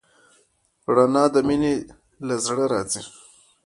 [0.95, 1.73] رڼا د مینې
[2.27, 3.01] له زړه راځي.